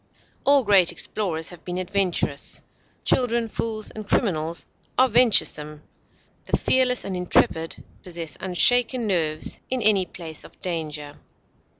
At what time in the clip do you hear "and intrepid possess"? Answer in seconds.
7.05-8.35